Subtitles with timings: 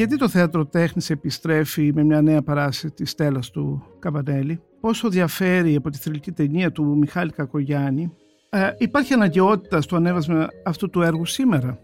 [0.00, 4.60] Γιατί το θέατρο τέχνης επιστρέφει με μια νέα παράσταση της Στέλλας του Καμπανέλη.
[4.80, 8.12] Πόσο διαφέρει από τη θρηλυκή ταινία του Μιχάλη Κακογιάννη;
[8.50, 11.78] Ε, υπάρχει αναγκαιότητα στο ανέβασμα αυτού του έργου σήμερα;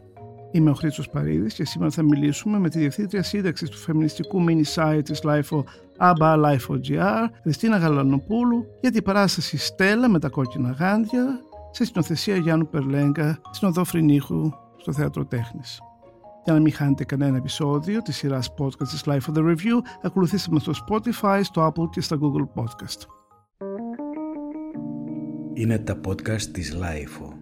[0.51, 4.75] Είμαι ο Χρήστος Παρίδης και σήμερα θα μιλήσουμε με τη Διευθύντρια Σύνταξης του φεμινιστικού mini
[4.75, 5.63] site της LIFO
[5.99, 11.41] ABBA LIFO.gr, Χριστίνα Γαλανοπούλου, για την παράσταση Στέλλα με τα κόκκινα γάντια
[11.71, 15.81] σε συνοθεσία Γιάννου Περλέγκα στην οδό Φρυνίχου στο Θέατρο Τέχνης.
[16.47, 20.49] Για να μην χάνετε κανένα επεισόδιο της σειράς podcast της Life of the Review, ακολουθήστε
[20.53, 23.01] με στο Spotify, στο Apple και στα Google Podcast.
[25.55, 27.35] Είναι τα podcast της Life.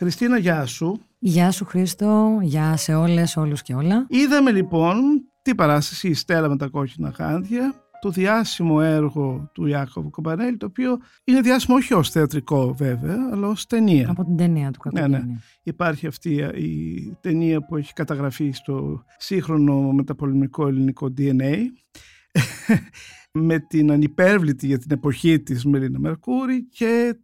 [0.00, 1.00] Χριστίνα, γεια σου.
[1.18, 4.06] Γεια σου Χρήστο, γεια σε όλες, όλους και όλα.
[4.08, 4.96] Είδαμε λοιπόν
[5.42, 10.66] την παράσταση «Η Στέλλα με τα κόκκινα γάντια», το διάσημο έργο του Ιάκωβου Κομπανέλη, το
[10.66, 14.10] οποίο είναι διάσημο όχι ως θεατρικό βέβαια, αλλά ως ταινία.
[14.10, 15.22] Από την ταινία του Ναι, ναι.
[15.62, 21.56] Υπάρχει αυτή η ταινία που έχει καταγραφεί στο σύγχρονο μεταπολεμικό ελληνικό DNA
[23.48, 27.14] με την ανυπέρβλητη για την εποχή της Μελίνα Μερκούρη και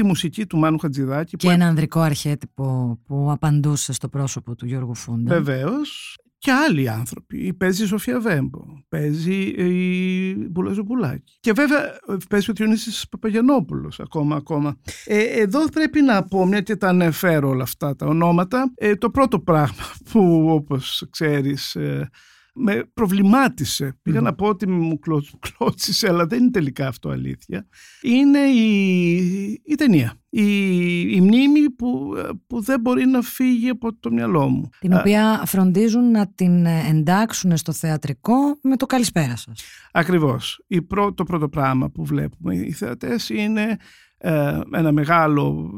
[0.00, 1.36] τη μουσική του Μάνου Χατζηδάκη.
[1.36, 5.34] Και ένα ανδρικό αρχέτυπο που απαντούσε στο πρόσωπο του Γιώργου Φούντα.
[5.34, 6.18] Βεβαίως.
[6.38, 7.54] Και άλλοι άνθρωποι.
[7.54, 8.60] Παίζει η Σοφία Βέμπο.
[8.88, 11.38] Παίζει η Μπουλαζοπουλάκη.
[11.40, 11.80] Και βέβαια
[12.28, 14.36] παίζει ο Διονύσης Παπαγιανόπουλος ακόμα.
[14.36, 14.76] ακόμα.
[15.04, 19.10] Ε, εδώ πρέπει να πω, μια και τα ανεφέρω όλα αυτά τα ονόματα, ε, το
[19.10, 22.08] πρώτο πράγμα που όπως ξέρεις ε,
[22.54, 23.98] με προβλημάτισε.
[24.02, 24.98] Πήγα να πω ότι μου
[25.38, 27.66] κλώτσισε, αλλά δεν είναι τελικά αυτό αλήθεια.
[28.02, 30.14] Είναι η, η ταινία.
[30.28, 32.12] Η, η μνήμη που,
[32.46, 34.68] που δεν μπορεί να φύγει από το μυαλό μου.
[34.78, 39.62] Την οποία φροντίζουν να την εντάξουν στο θεατρικό με το καλησπέρα σας.
[39.92, 40.64] Ακριβώς.
[40.66, 43.76] Η το πρώτο πράγμα που βλέπουμε οι θεατές είναι
[44.18, 45.70] ε, ένα μεγάλο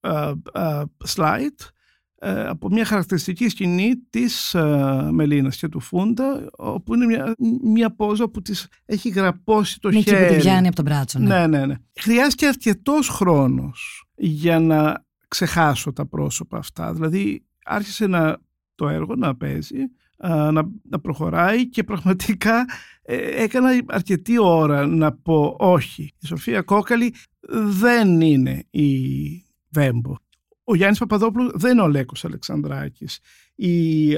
[0.00, 1.73] ε, ε, slide ε,
[2.26, 8.28] από μια χαρακτηριστική σκηνή της ε, Μελίνας και του Φούντα όπου είναι μια, μια πόζα
[8.28, 10.10] που της έχει γραπώσει το χέρι.
[10.10, 11.18] Μήκη που τη πιάνει από τον μπράτσο.
[11.18, 11.26] Ναι.
[11.26, 11.74] ναι, ναι, ναι.
[12.00, 16.92] Χρειάστηκε αρκετός χρόνος για να ξεχάσω τα πρόσωπα αυτά.
[16.92, 18.36] Δηλαδή άρχισε να,
[18.74, 19.78] το έργο να παίζει,
[20.18, 20.52] να,
[20.82, 22.64] να προχωράει και πραγματικά
[23.02, 26.12] ε, έκανα αρκετή ώρα να πω όχι.
[26.20, 27.14] Η Σοφία Κόκαλη
[27.80, 28.88] δεν είναι η
[29.68, 30.14] Βέμπο
[30.64, 33.18] ο Γιάννης Παπαδόπουλου δεν είναι ο Λέκος Αλεξανδράκης.
[33.54, 34.12] Η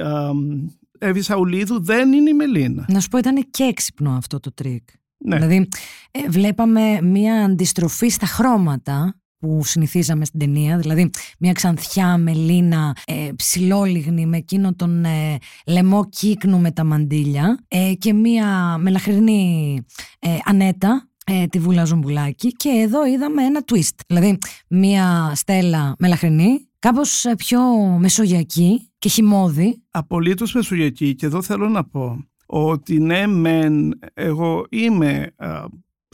[0.97, 2.85] Εύη Σαουλίδου δεν είναι η Μελίνα.
[2.89, 4.89] Να σου πω ήταν και έξυπνο αυτό το τρικ.
[5.17, 5.35] Ναι.
[5.35, 5.67] Δηλαδή
[6.11, 11.09] ε, βλέπαμε μια αντιστροφή στα χρώματα που συνηθίζαμε στην ταινία, δηλαδή
[11.39, 17.93] μια ξανθιά Μελίνα ε, ψηλόλιγνη με εκείνο τον ε, λαιμό κύκνου με τα μαντίλια ε,
[17.97, 19.79] και μια μελαχρινή
[20.19, 23.95] ε, Ανέτα ε, τη Βούλα Ζουμπουλάκη και εδώ είδαμε ένα twist.
[24.07, 24.37] Δηλαδή
[24.69, 27.61] μία στέλα μελαχρινή, κάπως ε, πιο
[27.99, 29.83] μεσογειακή και χυμώδη.
[29.91, 35.35] Απολύτως μεσογειακή και εδώ θέλω να πω ότι ναι μεν εγώ είμαι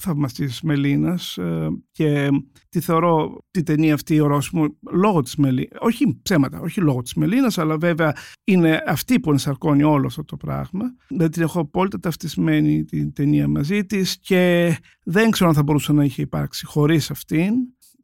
[0.01, 2.29] θαυμαστής Μελίνας ε, και
[2.69, 5.79] τη θεωρώ τη ταινία αυτή ορόσημο λόγω της Μελίνας.
[5.79, 10.37] Όχι ψέματα, όχι λόγω της Μελίνας, αλλά βέβαια είναι αυτή που ενσαρκώνει όλο αυτό το
[10.37, 10.95] πράγμα.
[11.09, 14.73] Δεν την έχω απόλυτα ταυτισμένη την ταινία μαζί της και
[15.03, 17.53] δεν ξέρω αν θα μπορούσε να είχε υπάρξει χωρίς αυτήν.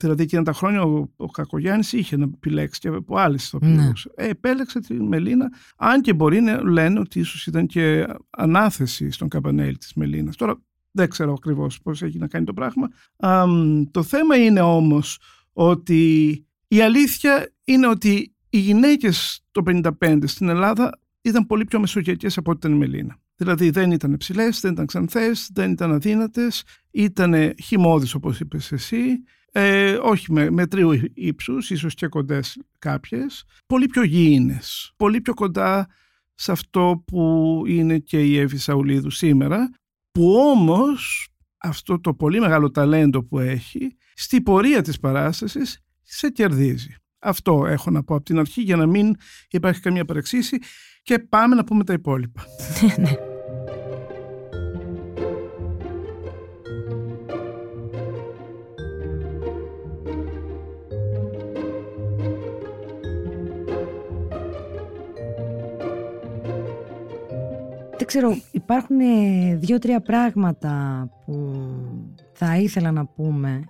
[0.01, 4.07] Δηλαδή εκείνα τα χρόνια ο, ο Κακογιάννης είχε να επιλέξει και από άλλες ηθοποιούς.
[4.17, 4.25] Ναι.
[4.25, 9.27] Ε, επέλεξε τη Μελίνα, αν και μπορεί να λένε ότι ίσως ήταν και ανάθεση στον
[9.27, 10.35] καμπανέλη της Μελίνας.
[10.35, 10.61] Τώρα
[10.91, 12.89] δεν ξέρω ακριβώς πώς έχει να κάνει το πράγμα.
[13.91, 15.19] το θέμα είναι όμως
[15.53, 16.31] ότι
[16.67, 19.63] η αλήθεια είναι ότι οι γυναίκες το
[20.01, 23.19] 55 στην Ελλάδα ήταν πολύ πιο μεσογειακές από ό,τι ήταν η Μελίνα.
[23.35, 29.23] Δηλαδή δεν ήταν ψηλές, δεν ήταν ξανθές, δεν ήταν αδύνατες, ήταν χυμώδεις όπως είπες εσύ,
[29.51, 35.33] ε, όχι με, με τρίου ύψους, ίσως και κοντές κάποιες, πολύ πιο γήινες, πολύ πιο
[35.33, 35.87] κοντά
[36.35, 39.69] σε αυτό που είναι και η Εύη Σαουλίδου σήμερα,
[40.19, 41.27] που όμως
[41.57, 46.95] αυτό το πολύ μεγάλο ταλέντο που έχει στη πορεία της παράστασης σε κερδίζει.
[47.19, 49.15] Αυτό έχω να πω από την αρχή για να μην
[49.49, 50.57] υπάρχει καμία παρεξήση
[51.03, 52.45] και πάμε να πούμε τα υπόλοιπα.
[68.09, 68.97] ξέρω, υπάρχουν
[69.59, 71.53] δύο-τρία πράγματα που
[72.33, 73.63] θα ήθελα να πούμε.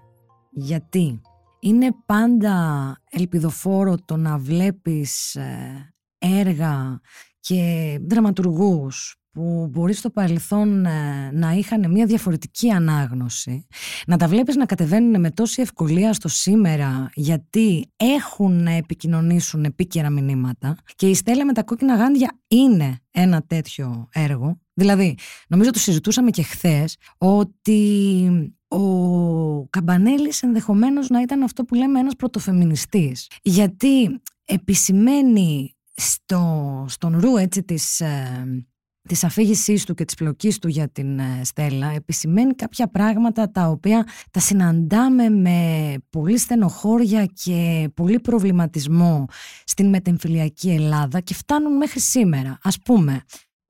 [0.51, 1.21] Γιατί;
[1.59, 6.99] Είναι πάντα ελπιδοφόρο το να βλέπεις ε, έργα
[7.39, 13.67] και δραματουργούς που μπορεί στο παρελθόν ε, να είχαν μια διαφορετική ανάγνωση,
[14.07, 20.09] να τα βλέπεις να κατεβαίνουν με τόση ευκολία στο σήμερα γιατί έχουν να επικοινωνήσουν επίκαιρα
[20.09, 24.59] μηνύματα και η Στέλλα με τα κόκκινα γάντια είναι ένα τέτοιο έργο.
[24.73, 25.17] Δηλαδή,
[25.47, 32.15] νομίζω το συζητούσαμε και χθες ότι ο Καμπανέλης ενδεχομένως να ήταν αυτό που λέμε ένας
[32.15, 33.27] πρωτοφεμινιστής.
[33.41, 38.65] Γιατί επισημαίνει στο, στον ρου έτσι της, ε,
[39.09, 43.67] της αφήγησής του και της πλοκής του για την ε, Στέλλα επισημαίνει κάποια πράγματα τα
[43.67, 49.25] οποία τα συναντάμε με πολύ στενοχώρια και πολύ προβληματισμό
[49.63, 52.57] στην μετεμφυλιακή Ελλάδα και φτάνουν μέχρι σήμερα.
[52.63, 53.23] Ας πούμε,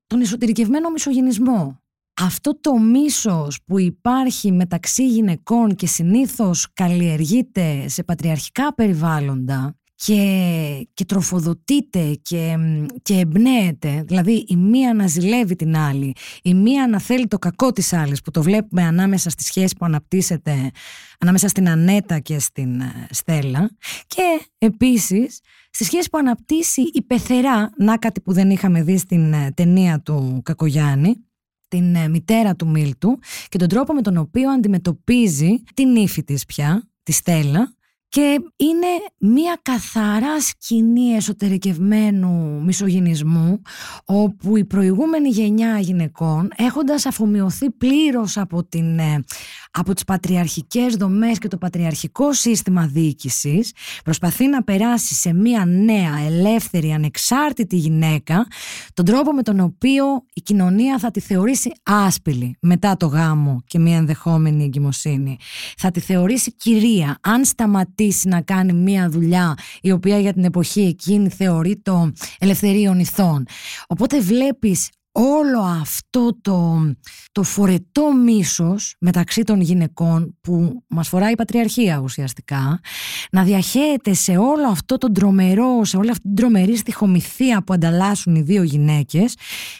[0.06, 1.80] τον εσωτερικευμένο μισογενισμό.
[2.20, 11.04] Αυτό το μίσος που υπάρχει μεταξύ γυναικών και συνήθως καλλιεργείται σε πατριαρχικά περιβάλλοντα και, και
[11.04, 12.56] τροφοδοτείται και,
[13.02, 16.12] και εμπνέεται, δηλαδή η μία να ζηλεύει την άλλη,
[16.42, 19.84] η μία να θέλει το κακό της άλλης που το βλέπουμε ανάμεσα στη σχέση που
[19.84, 20.70] αναπτύσσεται
[21.18, 23.70] ανάμεσα στην Ανέτα και στην ε, Στέλλα.
[24.06, 29.32] Και επίσης στη σχέση που αναπτύσσει η Πεθερά, να κάτι που δεν είχαμε δει στην
[29.32, 31.24] ε, ταινία του Κακογιάννη,
[31.68, 33.18] την ε, μητέρα του Μίλτου
[33.48, 37.74] και τον τρόπο με τον οποίο αντιμετωπίζει την ύφη της πια, τη Στέλλα,
[38.10, 38.86] και είναι
[39.18, 43.62] μια καθαρά σκηνή εσωτερικευμένου μισογυνισμού
[44.04, 49.24] όπου η προηγούμενη γενιά γυναικών έχοντας αφομοιωθεί πλήρως από, την, ε,
[49.70, 53.72] από τις πατριαρχικές δομές και το πατριαρχικό σύστημα διοίκησης
[54.04, 58.46] προσπαθεί να περάσει σε μια νέα ελεύθερη ανεξάρτητη γυναίκα
[58.94, 60.04] τον τρόπο με τον οποίο
[60.34, 65.38] η κοινωνία θα τη θεωρήσει άσπηλη μετά το γάμο και μια ενδεχόμενη εγκυμοσύνη.
[65.76, 70.80] Θα τη θεωρήσει κυρία αν σταματήσει να κάνει μία δουλειά η οποία για την εποχή
[70.80, 73.46] εκείνη θεωρεί το ελευθερίων ηθών.
[73.86, 76.80] Οπότε βλέπεις όλο αυτό το,
[77.32, 82.80] το φορετό μίσος μεταξύ των γυναικών που μας φοράει η πατριαρχία ουσιαστικά
[83.30, 88.34] να διαχέεται σε όλο αυτό το τρομερό, σε όλη αυτή την τρομερή στοιχομηθεία που ανταλλάσσουν
[88.34, 89.34] οι δύο γυναίκες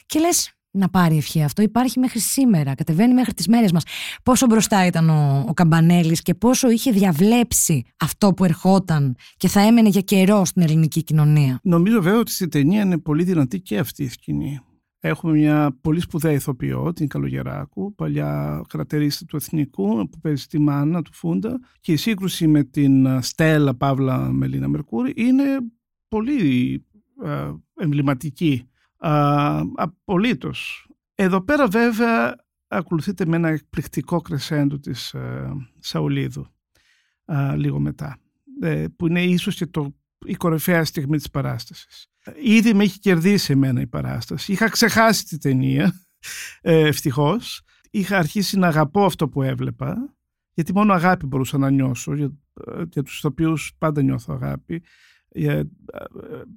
[0.06, 1.62] και λες να πάρει ευχή αυτό.
[1.62, 3.82] Υπάρχει μέχρι σήμερα, κατεβαίνει μέχρι τις μέρες μας.
[4.22, 9.60] Πόσο μπροστά ήταν ο, ο Καμπανέλης και πόσο είχε διαβλέψει αυτό που ερχόταν και θα
[9.60, 11.60] έμενε για καιρό στην ελληνική κοινωνία.
[11.62, 14.60] Νομίζω βέβαια ότι στην ταινία είναι πολύ δυνατή και αυτή η σκηνή.
[15.02, 21.02] Έχουμε μια πολύ σπουδαία ηθοποιό, την Καλογεράκου, παλιά χαρακτηρίστη του Εθνικού, που παίζει τη μάνα
[21.02, 21.60] του Φούντα.
[21.80, 25.44] Και η σύγκρουση με την Στέλλα Παύλα Μελίνα Μερκούρη είναι
[26.08, 26.84] πολύ
[27.24, 27.50] ε,
[29.00, 30.88] εμβληματική απολύτως.
[31.14, 32.36] Εδώ πέρα βέβαια
[32.68, 36.46] ακολουθείται με ένα εκπληκτικό κρεσέντο της ε, Σαουλίδου
[37.56, 38.18] λίγο μετά
[38.60, 39.94] ε, που είναι ίσως και το,
[40.24, 42.10] η κορυφαία στιγμή της παράστασης.
[42.42, 44.52] Ήδη με έχει κερδίσει εμένα η παράσταση.
[44.52, 46.06] Είχα ξεχάσει τη ταινία,
[46.60, 47.62] ε, ευτυχώς.
[47.90, 50.14] Είχα αρχίσει να αγαπώ αυτό που έβλεπα,
[50.52, 52.14] γιατί μόνο αγάπη μπορούσα να νιώσω.
[52.14, 52.32] Για,
[52.66, 54.82] ε, για τους ηθοποιούς πάντα νιώθω αγάπη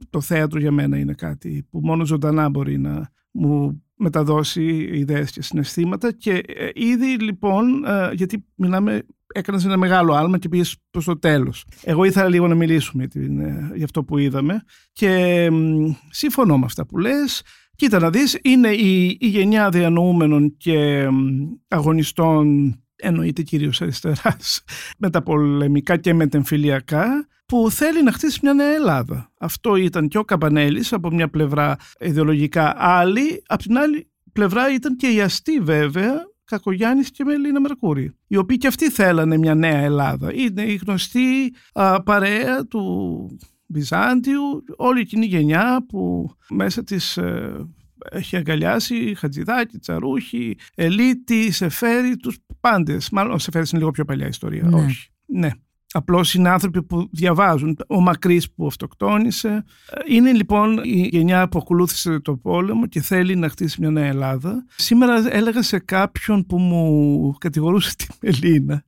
[0.09, 5.41] το θέατρο για μένα είναι κάτι που μόνο ζωντανά μπορεί να μου μεταδώσει ιδέες και
[5.41, 11.05] συναισθήματα και ε, ήδη λοιπόν, ε, γιατί μιλάμε, έκανες ένα μεγάλο άλμα και πήγες προς
[11.05, 11.65] το τέλος.
[11.83, 15.49] Εγώ ήθελα λίγο να μιλήσουμε ε, για αυτό που είδαμε και
[16.09, 17.41] συμφωνώ με αυτά που λες.
[17.75, 21.07] Κοίτα να δεις, είναι η, η γενιά διανοούμενων και
[21.67, 24.63] αγωνιστών εννοείται κυρίως αριστεράς,
[25.03, 29.31] μεταπολεμικά και μετεμφυλιακά, που θέλει να χτίσει μια νέα Ελλάδα.
[29.39, 34.95] Αυτό ήταν και ο Καμπανέλης από μια πλευρά ιδεολογικά άλλη, από την άλλη πλευρά ήταν
[34.95, 36.13] και η αστή βέβαια
[36.45, 40.33] Κακογιάννης και Μελίνα Μερκούρη, οι οποίοι και αυτοί θέλανε μια νέα Ελλάδα.
[40.33, 47.65] Είναι η γνωστή α, παρέα του Βυζάντιου, όλη εκείνη η γενιά που μέσα της ε,
[48.11, 52.37] έχει αγκαλιάσει Χατζηδάκη, Τσαρούχη, Ελίτη, Σεφέρι, τους
[52.69, 53.09] πάντες.
[53.09, 54.63] Μάλλον ο Σεφέρης είναι λίγο πιο παλιά ιστορία.
[54.63, 54.83] Ναι.
[54.83, 55.09] Όχι.
[55.25, 55.49] Ναι.
[55.91, 57.77] Απλώς είναι άνθρωποι που διαβάζουν.
[57.87, 59.63] Ο Μακρύς που αυτοκτόνησε.
[60.07, 64.65] Είναι λοιπόν η γενιά που ακολούθησε το πόλεμο και θέλει να χτίσει μια νέα Ελλάδα.
[64.75, 68.83] Σήμερα έλεγα σε κάποιον που μου κατηγορούσε τη Μελίνα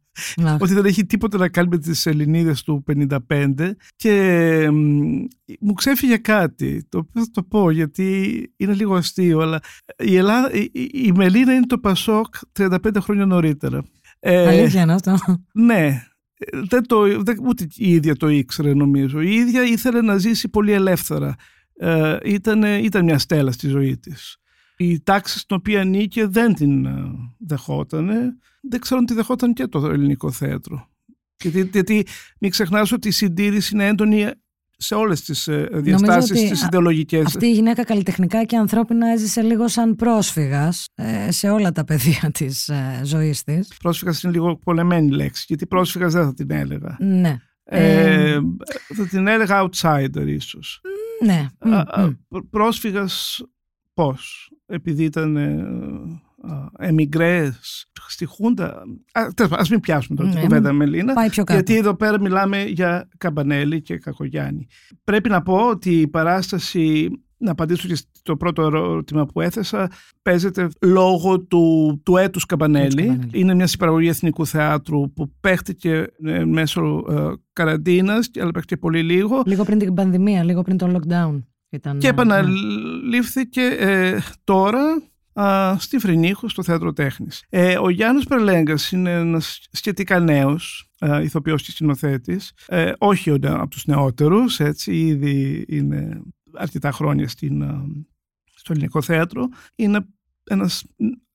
[0.60, 2.84] ότι δεν έχει τίποτα να κάνει με τις Ελληνίδες του
[3.30, 4.68] 55 και
[5.60, 9.60] μου ξέφυγε κάτι το οποίο θα το πω γιατί είναι λίγο αστείο αλλά
[9.98, 10.52] η, Ελλάδα,
[10.92, 13.84] η, Μελίνα είναι το Πασόκ 35 χρόνια νωρίτερα.
[14.20, 15.16] Ε, Αλήθεια είναι αυτό;
[15.54, 16.04] Ναι,
[16.70, 19.22] δεν το, δεν, ούτε η ίδια το ήξερε νομίζω.
[19.22, 21.36] Η ίδια ήθελε να ζήσει πολύ ελεύθερα.
[21.78, 24.38] Ε, ήταν, ήταν μια στέλα στη ζωή της.
[24.78, 28.38] η τάξη στην οποία νίκε δεν την ε, δεχότανε.
[28.62, 30.90] Δεν ξέρω αν τη δεχόταν και το ελληνικό θέατρο.
[31.44, 32.06] Γιατί, γιατί
[32.40, 34.32] μην ξεχνάς ότι η συντήρηση είναι έντονη
[34.78, 37.26] σε όλες τις ε, διαστάσεις τις ιδεολογικές.
[37.26, 42.32] Αυτή η γυναίκα καλλιτεχνικά και ανθρώπινα έζησε λίγο σαν πρόσφυγας ε, σε όλα τα πεδία
[42.38, 43.72] της ε, ζωής της.
[43.80, 46.98] Πρόσφυγας είναι λίγο πολεμένη λέξη, γιατί πρόσφυγας δεν θα την έλεγα.
[47.00, 47.38] Ναι.
[47.64, 48.40] Ε,
[48.96, 50.82] θα την έλεγα outsider ίσως.
[51.26, 51.46] Ναι.
[52.50, 53.44] Πρόσφυγας
[53.94, 55.38] πώς, επειδή ήταν
[56.80, 58.82] εμιγκρές στη Χούντα.
[59.50, 61.14] Ας μην πιάσουμε τώρα την ναι, κουβέντα Μελίνα.
[61.48, 64.68] Γιατί εδώ πέρα μιλάμε για Καμπανέλη και Κακογιάννη.
[65.04, 69.90] Πρέπει να πω ότι η παράσταση να απαντήσω και στο πρώτο ερώτημα που έθεσα,
[70.22, 73.20] παίζεται λόγω του, του έτους Καμπανέλη.
[73.32, 79.42] Είναι μια συμπαραγωγή εθνικού θεάτρου που παίχτηκε ε, μέσω ε, καραντίνας, αλλά παίχτηκε πολύ λίγο.
[79.46, 81.44] Λίγο πριν την πανδημία, λίγο πριν το lockdown.
[81.70, 85.02] Ήταν, και επαναλήφθηκε ε, τώρα
[85.78, 87.44] στη Φρυνίχου, στο Θέατρο Τέχνης.
[87.50, 93.68] Ε, ο Γιάννης Περλέγκας είναι ένας σχετικά νέος ε, ηθοποιός και σκηνοθέτης, ε, όχι από
[93.68, 96.22] τους νεότερους, έτσι, ήδη είναι
[96.54, 97.82] αρκετά χρόνια στην, ε,
[98.56, 99.48] στο ελληνικό θέατρο.
[99.76, 100.06] Είναι
[100.44, 100.84] ένας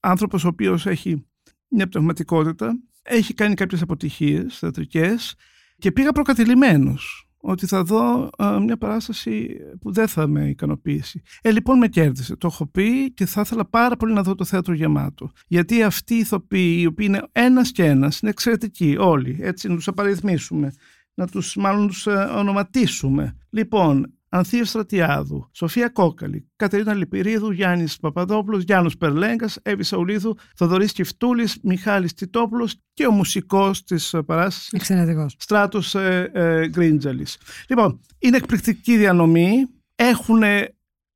[0.01, 1.27] άνθρωπος ο οποίος έχει
[1.69, 5.35] μια πνευματικότητα, έχει κάνει κάποιες αποτυχίες θεατρικές
[5.79, 8.31] και πήγα προκατηλημένος ότι θα δω
[8.63, 11.23] μια παράσταση που δεν θα με ικανοποιήσει.
[11.43, 12.37] Ε, λοιπόν με κέρδισε.
[12.37, 15.31] Το έχω πει και θα ήθελα πάρα πολύ να δω το θέατρο γεμάτο.
[15.47, 19.39] Γιατί αυτοί οι ηθοποιοί, οι οποίοι είναι ένας και ένας, είναι εξαιρετικοί όλοι.
[19.41, 20.73] Έτσι να τους απαριθμίσουμε,
[21.15, 23.37] να τους μάλλον τους ε, ονοματίσουμε.
[23.51, 31.49] Λοιπόν, Ανθία Στρατιάδου, Σοφία Κόκαλη, Κατερίνα Λυπηρίδου, Γιάννης Παπαδόπουλος, Γιάννου Περλέγκας, Εύη Σαουλίδου, Θοδωρής Κυφτούλη,
[31.63, 34.73] Μιχάλης Τιτόπουλος και ο μουσικός της παράστασης.
[34.73, 35.35] Εξαιρετικός.
[35.39, 37.27] Στράτος ε, ε, Γκρίντζαλη.
[37.69, 39.67] Λοιπόν, είναι εκπληκτική διανομή.
[39.95, 40.43] Έχουν,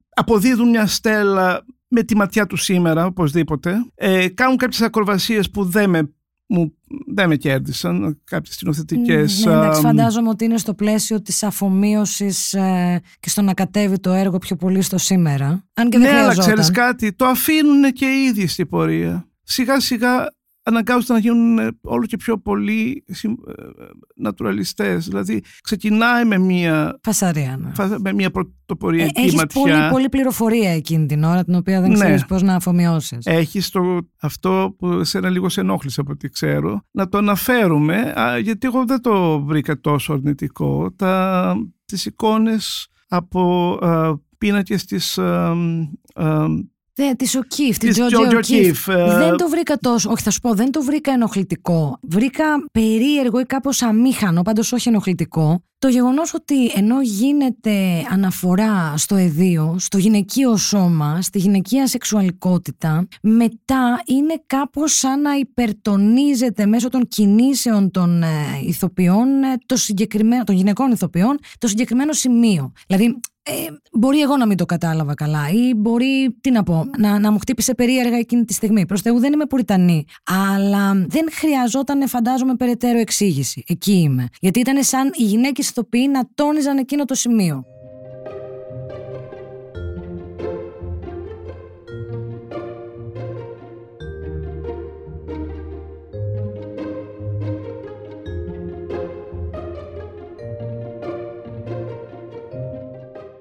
[0.09, 3.77] αποδίδουν μια στέλα με τη ματιά του σήμερα, οπωσδήποτε.
[3.95, 6.15] Ε, κάνουν κάποιες ακροβασίες που δεν με
[6.47, 6.75] μου,
[7.07, 9.45] δεν με κέρδισαν κάποιες σκηνοθετικές.
[9.45, 14.11] Ναι, εντάξει, φαντάζομαι ότι είναι στο πλαίσιο της αφομοίωσης ε, και στο να κατέβει το
[14.13, 15.65] έργο πιο πολύ στο σήμερα.
[15.75, 19.29] Αν και δεν ναι, αλλά ξέρεις κάτι, το αφήνουν και ήδη στην πορεία.
[19.43, 20.29] Σιγά σιγά
[20.65, 23.29] αναγκάζονται να γίνουν ε, όλο και πιο πολύ ε,
[24.17, 25.09] νατουραλιστές.
[25.09, 27.99] Δηλαδή ξεκινάει με μια, Φασαρία, ναι.
[27.99, 29.63] με μια πρωτοποριακή ε, έχεις ματιά.
[29.63, 31.97] Πολύ, πολύ πληροφορία εκείνη την ώρα την οποία δεν ναι.
[31.97, 33.27] ξέρεις πώς να αφομοιώσεις.
[33.27, 38.15] Έχεις το, αυτό που σε ένα λίγο σε ενόχλησε από ό,τι ξέρω να το αναφέρουμε
[38.43, 40.93] γιατί εγώ δεν το βρήκα τόσο αρνητικό.
[40.97, 41.55] Τα,
[41.85, 45.19] τις εικόνες από α, πίνακες της
[46.99, 48.87] ναι, της Οκίφ, την Τζότζι Οκίφ.
[49.19, 50.11] Δεν το βρήκα τόσο.
[50.11, 51.99] Όχι, θα σου πω, δεν το βρήκα ενοχλητικό.
[52.03, 55.63] Βρήκα περίεργο ή κάπως αμήχανο, πάντως όχι ενοχλητικό.
[55.79, 64.03] Το γεγονός ότι ενώ γίνεται αναφορά στο εδίο, στο γυναικείο σώμα, στη γυναικεία σεξουαλικότητα, μετά
[64.07, 68.29] είναι κάπως σαν να υπερτονίζεται μέσω των κινήσεων των ε,
[68.67, 72.73] ηθοποιών, ε, το συγκεκριμένο, των γυναικών ηθοποιών, το συγκεκριμένο σημείο.
[72.87, 73.53] Δηλαδή, ε,
[73.93, 77.39] μπορεί εγώ να μην το κατάλαβα καλά ή μπορεί, τι να πω, να, να μου
[77.39, 78.87] χτύπησε περίεργα εκείνη τη στιγμή.
[78.87, 80.05] Προς Θεού δεν είμαι πουριτανή.
[80.25, 83.65] Αλλά δεν χρειαζόταν, φαντάζομαι, περαιτέρω εξήγηση.
[83.67, 84.29] Εκεί είμαι.
[84.41, 87.65] Γιατί ήταν σαν οι γυναίκες ηθοποιοί να τόνιζαν εκείνο το σημείο.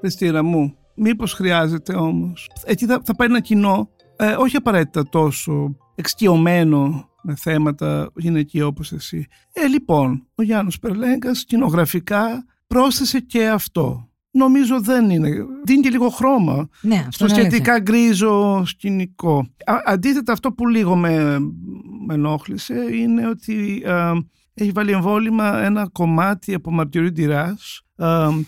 [0.04, 2.50] Χριστίνα μου, μήπως χρειάζεται όμως.
[2.66, 8.92] Εκεί θα, θα πάει ένα κοινό, ε, όχι απαραίτητα τόσο εξοικειωμένο με θέματα γυναικεία όπως
[8.92, 9.28] εσύ.
[9.54, 14.10] Ε, λοιπόν, ο Γιάννος Περλέγκας κοινογραφικά πρόσθεσε και αυτό.
[14.32, 15.30] Νομίζω δεν είναι.
[15.64, 19.48] Δίνει και λίγο χρώμα ναι, στο σχετικά γκρίζο σκηνικό.
[19.86, 21.40] αντίθετα αυτό που λίγο με,
[22.08, 23.84] με ενόχλησε είναι ότι
[24.54, 27.82] έχει βάλει εμβόλυμα ένα κομμάτι από Μαρτιωρή Ντυράς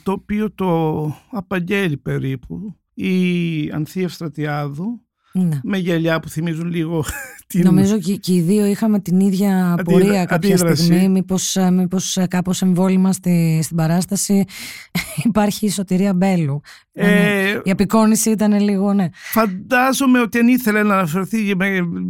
[0.04, 5.60] το οποίο το απαγγέλει περίπου η Ανθία Στρατιάδου ναι.
[5.64, 7.04] με γυαλιά που θυμίζουν λίγο
[7.48, 7.64] την...
[7.64, 10.84] Νομίζω και, και οι δύο είχαμε την ίδια πορεία κάποια αντίδραση.
[10.84, 14.46] στιγμή μήπως, ε, μήπως ε, κάπως εμβόλυμα στη, στην παράσταση
[15.30, 19.10] υπάρχει η σωτηρία Μπέλου ε, η απεικόνηση ήταν λίγο ναι.
[19.14, 21.54] Φαντάζομαι ότι αν ήθελε να αναφερθεί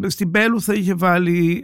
[0.08, 1.64] στην Μπέλου θα είχε βάλει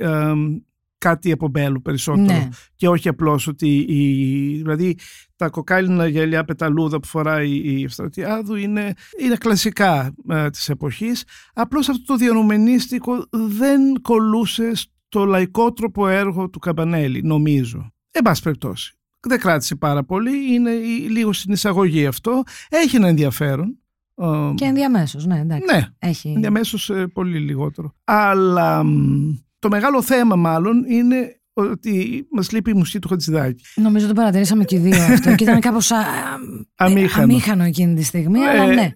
[1.01, 2.47] κάτι από μπέλου περισσότερο ναι.
[2.75, 4.97] και όχι απλώς ότι η, δηλαδή
[5.35, 11.89] τα κοκάλινα γυαλιά πεταλούδα που φοράει η Ευστρατιάδου είναι, είναι κλασικά ε, της εποχής απλώς
[11.89, 18.95] αυτό το διανουμενίστικο δεν κολούσε στο λαϊκό τρόπο έργο του Καμπανέλη νομίζω εν πάση περιπτώσει
[19.19, 20.71] δεν κράτησε πάρα πολύ είναι
[21.09, 23.75] λίγο στην εισαγωγή αυτό έχει ένα ενδιαφέρον
[24.15, 25.75] Ε, Και ενδιαμέσως, ναι, εντάξει.
[25.75, 26.29] ναι, Έχει...
[26.29, 27.95] ενδιαμέσως ε, πολύ λιγότερο.
[28.03, 33.63] Αλλά μ, το μεγάλο θέμα μάλλον είναι ότι μας λείπει η μουσική του Χατζηδάκη.
[33.75, 35.35] Νομίζω το παρατηρήσαμε και οι δύο αυτό.
[35.35, 35.91] και ήταν κάπως
[36.75, 37.23] Αμήχανο.
[37.23, 38.91] αμήχανο εκείνη τη στιγμή, αλλά Ε, ναι.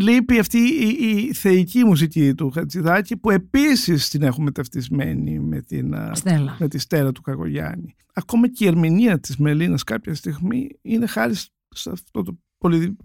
[0.00, 5.94] Λείπει αυτή η, η θεϊκή μουσική του Χατζηδάκη που επίσης την έχουμε ταυτισμένη με, την,
[5.94, 6.56] α, Στέλλα.
[6.58, 7.94] με τη στέρα του Κακογιάννη.
[8.14, 11.34] Ακόμα και η ερμηνεία της Μελίνας κάποια στιγμή είναι χάρη
[11.68, 12.96] σε αυτό το πολύ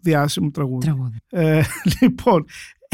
[0.00, 0.84] διάσημο τραγούδι.
[0.86, 1.16] Τραγούδι.
[1.30, 1.62] Ε,
[2.00, 2.44] λοιπόν,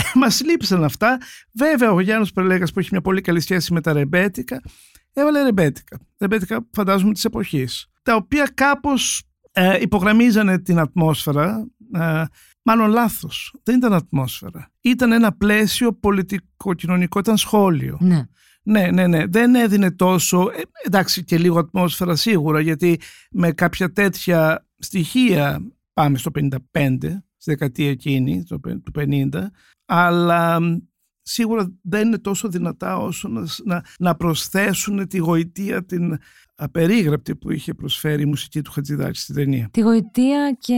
[0.20, 1.18] μας λείψαν αυτά.
[1.52, 4.60] Βέβαια, ο Γιάννης Πρελέγα που έχει μια πολύ καλή σχέση με τα ρεμπέτικα,
[5.12, 5.98] έβαλε ρεμπέτικα.
[6.18, 7.86] Ρεμπέτικα, φαντάζομαι, της εποχής.
[8.02, 11.66] Τα οποία κάπως ε, υπογραμμίζανε την ατμόσφαιρα.
[11.94, 12.24] Ε,
[12.62, 13.54] μάλλον λάθος.
[13.62, 14.70] Δεν ήταν ατμόσφαιρα.
[14.80, 17.96] Ήταν ένα πλαίσιο πολιτικο-κοινωνικό, ήταν σχόλιο.
[18.00, 18.24] Ναι.
[18.62, 19.26] Ναι, ναι, ναι.
[19.26, 20.40] Δεν έδινε τόσο.
[20.40, 25.60] ε, εντάξει, και λίγο ατμόσφαιρα σίγουρα, γιατί με κάποια τέτοια στοιχεία
[25.92, 26.98] πάμε στο 55,
[27.36, 29.28] στη δεκαετία εκείνη, το πε- του 50,
[29.92, 30.76] αλλά μ,
[31.22, 36.18] σίγουρα δεν είναι τόσο δυνατά όσο να, σ- να, να προσθέσουν τη γοητεία την
[36.54, 39.68] απερίγραπτη που είχε προσφέρει η μουσική του Χατζηδάκη στην ταινία.
[39.72, 40.74] Τη γοητεία και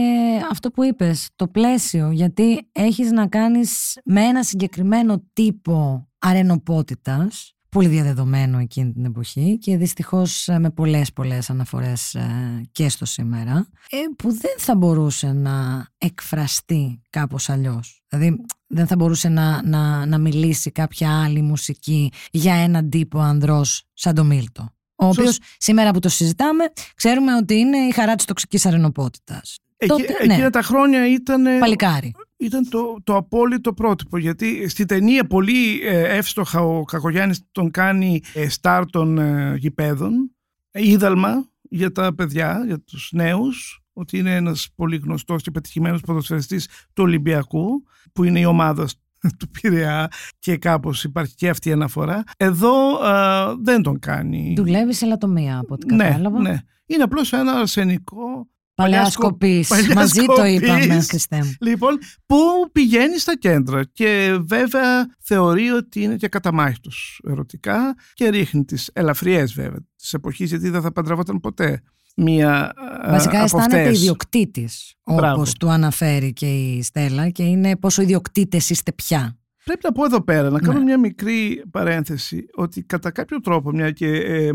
[0.51, 7.87] αυτό που είπες, το πλαίσιο, γιατί έχεις να κάνεις με ένα συγκεκριμένο τύπο αρενοπότητας, πολύ
[7.87, 13.67] διαδεδομένο εκείνη την εποχή και δυστυχώς ε, με πολλές πολλές αναφορές ε, και στο σήμερα,
[13.89, 18.01] ε, που δεν θα μπορούσε να εκφραστεί κάπως αλλιώς.
[18.07, 23.83] Δηλαδή δεν θα μπορούσε να, να, να μιλήσει κάποια άλλη μουσική για έναν τύπο ανδρός
[23.93, 24.69] σαν το Μίλτο.
[24.95, 26.63] Ο Σωστ- οποίος σήμερα που το συζητάμε,
[26.95, 29.57] ξέρουμε ότι είναι η χαρά της τοξικής αρενοπότητας.
[29.77, 30.33] Εκεί, Τότε, ναι.
[30.33, 32.11] εκείνα τα χρόνια ήταν, Παλικάρι.
[32.37, 38.21] Ήταν το, το απόλυτο πρότυπο γιατί στη ταινία πολύ ε, εύστοχα ο Κακογιάννης τον κάνει
[38.33, 40.31] ε, στάρ των ε, γηπέδων
[40.71, 46.01] ε, είδαλμα για τα παιδιά, για τους νέους ότι είναι ένας πολύ γνωστός και πετυχημένος
[46.01, 48.87] ποδοσφαιριστής του Ολυμπιακού που είναι η ομάδα
[49.39, 50.07] του Πειραιά
[50.39, 52.23] και κάπως υπάρχει και αυτή η αναφορά.
[52.37, 54.53] Εδώ ε, δεν τον κάνει.
[54.57, 56.41] Δουλεύει σε λατομία από ό,τι ναι, κατάλαβα.
[56.41, 56.57] ναι.
[56.85, 58.47] Είναι απλώς ένα αρσενικό
[58.83, 59.65] Παλιά Παλιά σκο- σκοπή.
[59.67, 60.53] παλιά Μαζί το σκοπής.
[60.61, 61.53] είπαμε, Χριστέ μου.
[61.59, 62.35] Λοιπόν, που
[62.71, 69.53] πηγαίνει στα κέντρα και βέβαια θεωρεί ότι είναι και καταμάχητος ερωτικά και ρίχνει τις ελαφριές
[69.53, 71.81] βέβαια της εποχής γιατί δεν θα παντρευόταν ποτέ
[72.15, 72.73] μία
[73.05, 73.97] α, Βασικά από αισθάνεται αυτές.
[73.99, 75.35] ιδιοκτήτης, Μπράβο.
[75.35, 79.37] όπως του αναφέρει και η Στέλλα, και είναι πόσο ιδιοκτήτες είστε πια.
[79.63, 80.83] Πρέπει να πω εδώ πέρα, να κάνω Ναι.
[80.83, 84.49] μια μικρή παρένθεση ότι κατά κάποιο τρόπο, μια και ε,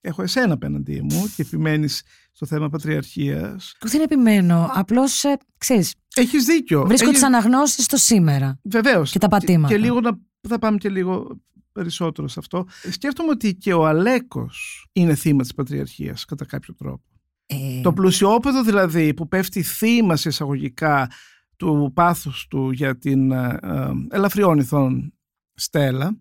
[0.00, 4.70] έχω εσένα απέναντί μου και επιμένεις στο θέμα πατριαρχίας, Που δεν επιμένω.
[4.74, 6.86] Απλώς, ε, ξέρεις, έχεις δίκιο.
[6.86, 8.58] βρίσκω Έχεις- τι αναγνώσεις στο σήμερα.
[8.62, 9.10] Βεβαίως.
[9.10, 9.74] Και τα πατήματα.
[9.74, 10.10] Και, λίγο να
[10.48, 11.40] θα πάμε και λίγο
[11.72, 12.66] περισσότερο σε αυτό.
[12.90, 17.02] Σκέφτομαι ότι και ο Αλέκος είναι θύμα της πατριαρχίας κατά κάποιο τρόπο.
[17.46, 21.10] Ε, Το πλουσιόπεδο δηλαδή που πέφτει θύμα σε εισαγωγικά
[21.56, 25.12] του πάθους του για την ε, ε, ελαφριών ηθών
[25.54, 26.18] Στέλλα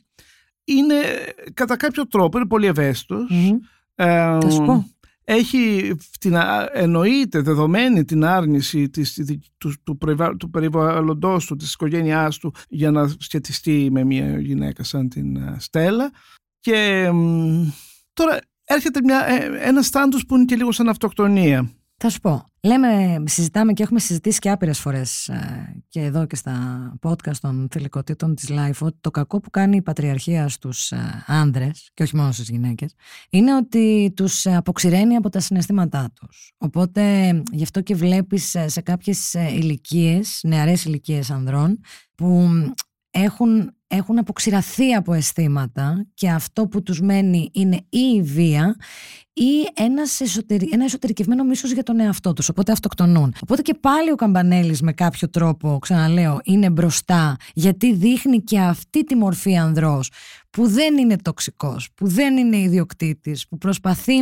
[0.68, 0.96] είναι
[1.54, 3.30] κατά κάποιο τρόπο, είναι πολύ ευαίσθητος.
[3.30, 3.58] μμμ.
[3.96, 4.06] Ε,
[4.42, 4.86] Θα σου πω.
[5.24, 9.22] έχει την, α- εννοείται δεδομένη την άρνηση της,
[9.58, 14.84] του, του, προϊβα- του περιβαλλοντός του, της οικογένειάς του για να σχετιστεί με μια γυναίκα
[14.84, 16.12] σαν την ε, Στέλλα
[16.60, 17.68] και μ,
[18.14, 21.72] τώρα έρχεται μια, ε, ένας στάντος που είναι και λίγο σαν αυτοκτονία.
[22.00, 22.44] Θα σου πω.
[22.64, 25.32] Λέμε, συζητάμε και έχουμε συζητήσει και άπειρες φορές
[25.88, 29.82] και εδώ και στα podcast των θηλυκοτήτων της Life ότι το κακό που κάνει η
[29.82, 30.94] πατριαρχία στους
[31.26, 32.94] άνδρες, και όχι μόνο στις γυναίκες,
[33.30, 36.54] είναι ότι τους αποξηραίνει από τα συναισθήματά τους.
[36.58, 41.80] Οπότε γι' αυτό και βλέπεις σε κάποιες ηλικίες, νεαρές ηλικίες ανδρών,
[42.16, 42.50] που
[43.12, 48.76] έχουν, έχουν αποξηραθεί από αισθήματα και αυτό που τους μένει είναι ή η βία
[49.34, 50.70] ή ένας εσωτερι...
[50.72, 53.34] ένα εσωτερικευμένο μίσος για τον εαυτό τους, οπότε αυτοκτονούν.
[53.42, 59.04] Οπότε και πάλι ο Καμπανέλης με κάποιο τρόπο, ξαναλέω, είναι μπροστά γιατί δείχνει και αυτή
[59.04, 60.12] τη μορφή ανδρός
[60.50, 64.18] που δεν είναι τοξικός, που δεν είναι ιδιοκτήτης, που προσπαθεί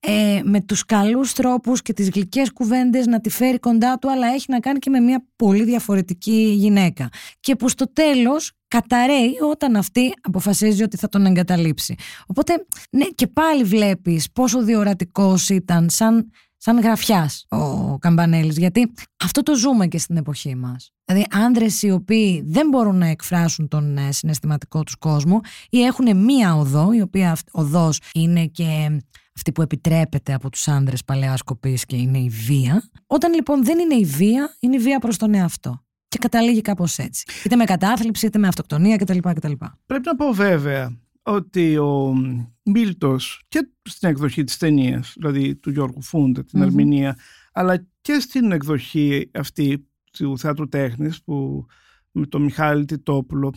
[0.00, 4.26] ε, με τους καλούς τρόπους και τις γλυκές κουβέντες να τη φέρει κοντά του, αλλά
[4.26, 7.08] έχει να κάνει και με μια πολύ διαφορετική γυναίκα.
[7.40, 11.94] Και που στο τέλος καταραίει όταν αυτή αποφασίζει ότι θα τον εγκαταλείψει.
[12.26, 18.92] Οπότε, ναι, και πάλι βλέπεις πόσο διορατικός ήταν σαν, σαν γραφιάς ο Καμπανέλης, γιατί
[19.24, 20.92] αυτό το ζούμε και στην εποχή μας.
[21.04, 26.24] Δηλαδή άνδρες οι οποίοι δεν μπορούν να εκφράσουν τον ε, συναισθηματικό τους κόσμο ή έχουν
[26.24, 28.64] μία οδό, η οποία αυ- οδός είναι και
[29.36, 32.82] αυτή που επιτρέπεται από τους άνδρες παλαιάς κοπής και είναι η βία.
[33.06, 35.82] Όταν λοιπόν δεν είναι η βία, είναι η βία προς τον εαυτό.
[36.08, 37.24] Και καταλήγει κάπως έτσι.
[37.44, 39.18] Είτε με κατάθλιψη, είτε με αυτοκτονία κτλ.
[39.18, 39.52] κτλ.
[39.86, 42.14] Πρέπει να πω βέβαια ότι ο
[42.62, 46.66] Μίλτος και στην εκδοχή της ταινίας, δηλαδή του Γιώργου Φούντα, την Μμμ.
[46.66, 47.18] ερμηνεία,
[47.52, 51.66] αλλά και στην εκδοχή αυτή του Θεάτρου Τέχνης που,
[52.10, 53.54] με τον Μιχάλη Τιτόπουλο.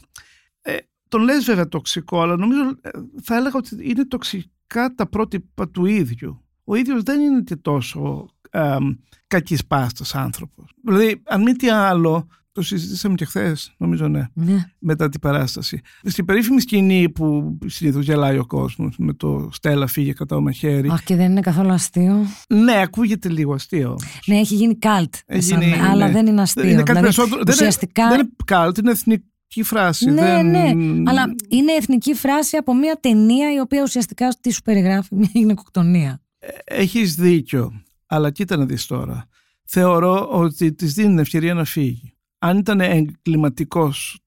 [0.61, 2.89] Ε, τον λες βέβαια τοξικό, αλλά νομίζω ε,
[3.21, 6.45] θα έλεγα ότι είναι τοξικά τα πρότυπα του ίδιου.
[6.63, 8.77] Ο ίδιος δεν είναι και τόσο ε,
[9.27, 10.73] κακής πάστας άνθρωπος.
[10.83, 14.65] Δηλαδή, αν μη τι άλλο, το συζητήσαμε και χθες, νομίζω ναι, Ναι.
[14.79, 15.81] μετά την παράσταση.
[16.03, 20.89] Στην περίφημη σκηνή που συνήθως γελάει ο κόσμος με το Στέλλα φύγε κατά ο μαχαίρι.
[20.91, 22.25] Αχ, και δεν είναι καθόλου αστείο.
[22.47, 23.97] Ναι, ακούγεται λίγο αστείο.
[24.25, 25.13] Ναι, έχει γίνει καλτ.
[25.25, 26.11] Έχει σαν- γίνει, αλλά ναι.
[26.11, 26.63] δεν είναι αστείο.
[26.63, 27.35] Είναι κάτι δηλαδή, περισσότερο.
[27.35, 28.07] δεν είναι- ουσιαστικά.
[28.09, 30.09] Δεν είναι καλτ, είναι εθνική φράση.
[30.09, 30.47] ναι, δεν...
[30.49, 35.29] ναι, αλλά είναι εθνική φράση από μια ταινία η οποία ουσιαστικά τι σου περιγράφει μια
[35.33, 36.21] γυναικοκτονία.
[36.63, 39.25] Έχεις δίκιο, αλλά κοίτα να δεις τώρα.
[39.65, 42.10] Θεωρώ ότι της δίνει την ευκαιρία να φύγει.
[42.43, 44.19] Αν ήταν εγκληματικός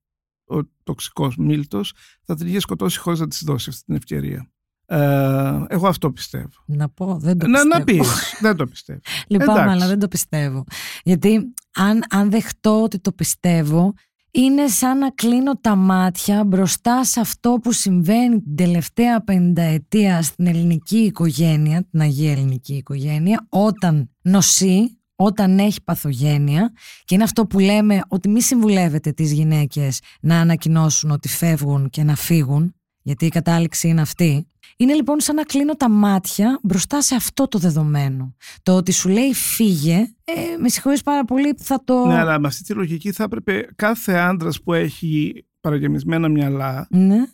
[0.45, 1.93] ο τοξικός Μίλτος,
[2.25, 4.49] θα την είχε σκοτώσει χωρίς να της δώσει αυτή την ευκαιρία.
[4.87, 6.65] Ε, εγώ αυτό πιστεύω.
[6.67, 7.79] Να πω, δεν το Να, πιστεύω.
[7.79, 9.01] να πεις, δεν το πιστεύω.
[9.29, 9.71] Λυπάμαι, Εντάξει.
[9.71, 10.65] αλλά δεν το πιστεύω.
[11.03, 13.95] Γιατί αν, αν δεχτώ ότι το πιστεύω,
[14.31, 20.47] είναι σαν να κλείνω τα μάτια μπροστά σε αυτό που συμβαίνει την τελευταία πενταετία στην
[20.47, 26.73] ελληνική οικογένεια, την Αγία Ελληνική οικογένεια, όταν νοσεί, όταν έχει παθογένεια
[27.05, 32.03] και είναι αυτό που λέμε ότι μη συμβουλεύετε τις γυναίκες να ανακοινώσουν ότι φεύγουν και
[32.03, 34.47] να φύγουν, γιατί η κατάληξη είναι αυτή.
[34.77, 38.35] Είναι λοιπόν σαν να κλείνω τα μάτια μπροστά σε αυτό το δεδομένο.
[38.63, 42.07] Το ότι σου λέει φύγε, ε, με συγχωρείς πάρα πολύ, θα το...
[42.07, 47.25] Ναι, αλλά με αυτή τη λογική θα έπρεπε κάθε άντρας που έχει παραγεμισμένα μυαλά Ναι.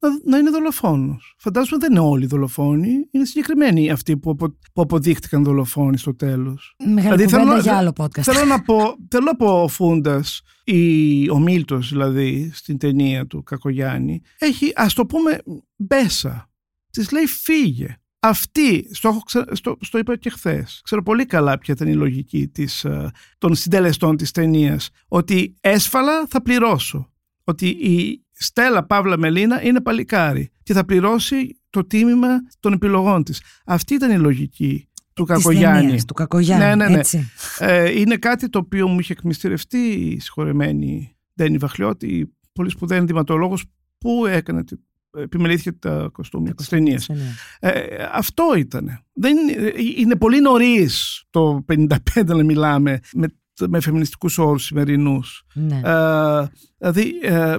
[0.00, 1.34] Να, να είναι δολοφόνος.
[1.38, 6.74] Φαντάζομαι δεν είναι όλοι δολοφόνοι, είναι συγκεκριμένοι αυτοί που, απο, που αποδείχτηκαν δολοφόνοι στο τέλος.
[6.78, 8.20] Μεγάλη Δηλαδή, κουβέντα θέλω να- για άλλο podcast.
[8.22, 8.76] θέλω να πω,
[9.10, 14.94] θέλω να πω ο Φούντας, η, ο Μίλτος δηλαδή, στην ταινία του Κακογιάννη, έχει, ας
[14.94, 15.42] το πούμε,
[15.76, 16.50] μπέσα.
[16.90, 17.96] Της λέει φύγε.
[18.20, 20.80] Αυτή, στο, έχω ξε- στο, στο είπα και χθες.
[20.84, 24.90] Ξέρω πολύ καλά ποια ήταν η λογική της, ε, των συντελεστών της ταινίας.
[25.08, 27.12] Ότι έσφαλα θα πληρώσω.
[27.44, 32.28] Ότι η Στέλλα Παύλα Μελίνα είναι παλικάρι και θα πληρώσει το τίμημα
[32.60, 33.42] των επιλογών της.
[33.64, 35.80] Αυτή ήταν η λογική του Της Κακογιάννη.
[35.84, 36.98] ταινίας, του Κακογιάννη, Ναι, ναι, ναι.
[36.98, 37.30] έτσι.
[37.58, 43.64] Ε, είναι κάτι το οποίο μου είχε εκμυστηρευτεί η συγχωρεμένη Ντένι Βαχλιώτη, πολύ σπουδαία ενδυματολόγος
[43.98, 44.76] που έκανε, τη-
[45.18, 47.06] επιμελήθηκε τα κοστούμια της ταινίας.
[47.06, 47.34] ταινία.
[47.60, 49.04] Ε, αυτό ήταν.
[49.12, 53.26] Δεν, είναι- είναι πολύ νωρίς το 55 να μιλάμε με,
[53.68, 55.42] με φεμινιστικούς όρους σημερινούς.
[55.54, 55.80] Ναι.
[55.84, 56.46] Ε,
[56.78, 57.56] δηλαδή ε,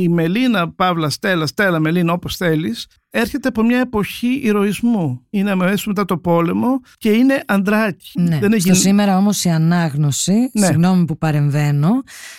[0.00, 5.26] η Μελίνα Παύλα Στέλλα, Στέλλα Μελίνα όπως θέλεις έρχεται από μια εποχή ηρωισμού.
[5.30, 8.20] Είναι αμέσως μετά το πόλεμο και είναι ανδράκι.
[8.20, 8.38] Ναι.
[8.38, 10.66] Δεν Στο σήμερα όμως η ανάγνωση, Ναι.
[10.66, 11.90] συγγνώμη που παρεμβαίνω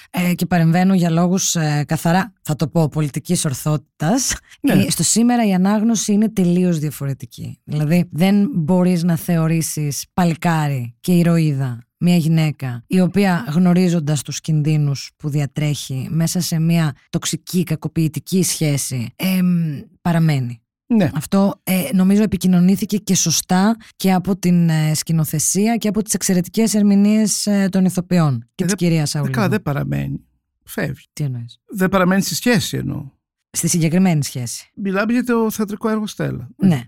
[0.09, 4.73] ε, και παρεμβαίνω για λόγους ε, καθαρά, θα το πω, πολιτικής ορθότητας, Ναι.
[4.73, 7.59] ε, στο σήμερα η ανάγνωση είναι τελείως διαφορετική.
[7.63, 15.11] Δηλαδή δεν μπορείς να θεωρήσεις παλικάρι και ηρωίδα μια γυναίκα η οποία γνωρίζοντας τους κινδύνους
[15.17, 20.61] που διατρέχει μέσα σε μια τοξική κακοποιητική σχέση εμ, παραμένει.
[20.93, 21.09] Ναι.
[21.15, 26.73] Αυτό ε, νομίζω επικοινωνήθηκε και σωστά και από την ε, σκηνοθεσία και από τις εξαιρετικές
[26.73, 29.35] ερμηνείες ε, των ηθοποιών και Ε, της δεν- κυρίας Ε, Σαουλίδου.
[29.35, 30.23] Καλά, δεν παραμένει.
[30.63, 31.05] Φεύγει.
[31.13, 33.05] Τι εννοείς; Δεν παραμένει στη σχέση εννοώ.
[33.51, 34.71] Στη συγκεκριμένη σχέση.
[34.75, 36.49] Μιλάμε για το θεατρικό έργο Στέλλα.
[36.55, 36.83] Ναι.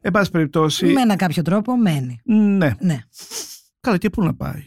[0.00, 0.86] Εν πάση περιπτώσει.
[0.86, 2.20] Με ένα κάποιο τρόπο μένει.
[2.24, 2.74] Ναι.
[2.80, 2.98] Ναι.
[3.86, 4.64] Καλά, και πού να πάει;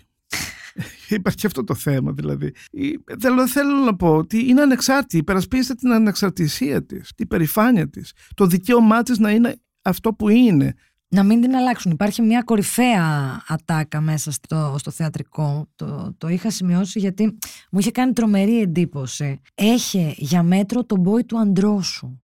[1.09, 2.53] Υπάρχει και αυτό το θέμα δηλαδή.
[2.71, 5.17] Η- Θέλω, θέλω να πω ότι είναι ανεξάρτητη.
[5.17, 10.73] Υπερασπίζεται την ανεξαρτησία της, την περηφάνεια της, το δικαίωμά της να είναι αυτό που είναι.
[11.07, 11.91] Να μην την αλλάξουν.
[11.91, 15.67] Υπάρχει μια κορυφαία ατάκα μέσα στο, στο θεατρικό.
[15.75, 17.37] Το, το είχα σημειώσει γιατί
[17.71, 19.39] μου είχε κάνει τρομερή εντύπωση.
[19.55, 22.21] Έχε για μέτρο τον μπόι του αντρό σου.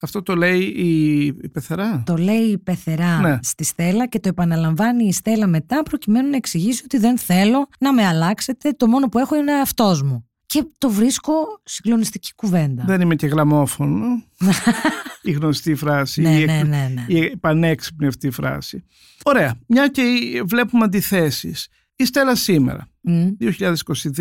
[0.00, 3.38] Αυτό το λέει η, η Πεθερά; Το λέει η Πεθερά Ναι.
[3.42, 7.92] στη Στέλλα και το επαναλαμβάνει η Στέλλα μετά προκειμένου να εξηγήσει ότι δεν θέλω να
[7.92, 8.70] με αλλάξετε.
[8.70, 10.22] Το μόνο που έχω είναι αυτός μου.
[10.46, 11.32] Και το βρίσκω
[11.64, 12.84] συγκλονιστική κουβέντα.
[12.86, 14.22] Δεν είμαι και γλαμόφωνο.
[15.22, 16.20] η γνωστή φράση.
[16.22, 17.18] ναι, η, ναι, εκ- ναι, ναι.
[17.18, 18.84] η πανέξυπνη αυτή φράση.
[19.24, 19.54] Ωραία.
[19.66, 20.02] Μια και
[20.46, 21.68] βλέπουμε αντιθέσεις.
[21.96, 23.28] Η Στέλλα σήμερα, Μμ.
[23.40, 24.20] 2022,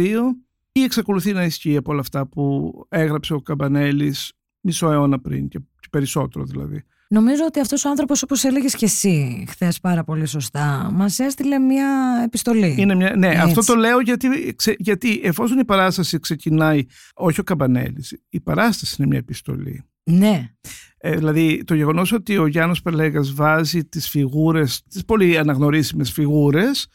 [0.71, 4.31] ή εξακολουθεί να ισχύει από όλα αυτά που έγραψε ο Καμπανέλης
[4.67, 6.83] μισό αιώνα πριν και και περισσότερο δηλαδή.
[7.09, 11.59] Νομίζω ότι αυτός ο άνθρωπος όπως έλεγες και εσύ χθες πάρα πολύ σωστά μας έστειλε
[11.59, 11.87] μια
[12.25, 12.75] επιστολή.
[12.77, 13.39] Είναι μια, ναι, Έτσι.
[13.41, 18.95] αυτό το λέω γιατί, ξε- γιατί εφόσον η παράσταση ξεκινάει, όχι ο Καμπανέλης, η παράσταση
[18.97, 19.83] είναι μια επιστολή.
[20.03, 20.49] Ναι,
[20.97, 26.87] Ε, δηλαδή το γεγονός ότι ο Γιάννος Περλέγας βάζει τις φιγούρες, τις πολύ αναγνωρίσιμες φιγούρες,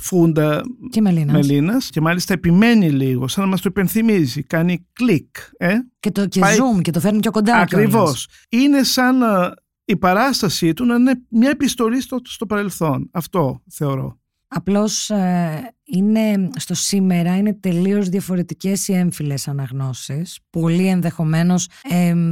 [0.00, 1.34] Φούντα και Μελίνας.
[1.46, 5.36] Μελίνας και μάλιστα επιμένει λίγο, σαν να μας το υπενθυμίζει, κάνει κλικ.
[5.56, 7.52] Ε; Και το και Πάει- zoom και το φέρνει πιο κοντά.
[7.64, 7.72] κιόλας.
[7.72, 8.28] Ακριβώς.
[8.48, 9.54] Είναι σαν να
[9.84, 13.08] η παράστασή του να είναι μια επιστολή στο, στο παρελθόν.
[13.12, 14.18] Αυτό θεωρώ.
[14.56, 20.38] Απλώς ε, είναι στο σήμερα είναι τελείως διαφορετικές οι έμφυλες αναγνώσεις.
[20.50, 21.68] Πολλοί ενδεχομένως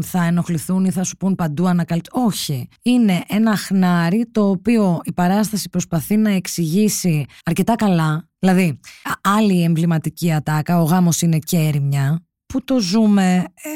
[0.02, 2.10] θα ενοχληθούν ή θα σου πούν παντού ανακαλύπτει.
[2.12, 2.68] Όχι.
[2.82, 8.28] Είναι ένα χνάρι το οποίο η παράσταση προσπαθεί να εξηγήσει αρκετά καλά.
[8.38, 8.80] Δηλαδή,
[9.20, 13.70] άλλη εμβληματική ατάκα, ο γάμος είναι και ερημιά, που το ζούμε; Ε,